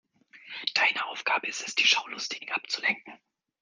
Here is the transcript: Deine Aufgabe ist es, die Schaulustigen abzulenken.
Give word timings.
Deine 0.73 1.05
Aufgabe 1.09 1.45
ist 1.45 1.61
es, 1.61 1.75
die 1.75 1.85
Schaulustigen 1.85 2.49
abzulenken. 2.49 3.19